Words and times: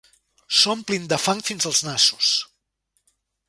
S’omplin 0.59 1.05
de 1.11 1.19
fang 1.25 1.45
fins 1.51 1.69
els 1.73 1.85
nassos. 1.91 2.33